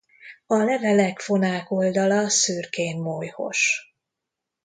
A 0.45 0.55
levelek 0.55 1.19
fonák 1.19 1.71
oldala 1.71 2.29
szürkén 2.29 2.97
molyhos. 2.99 3.69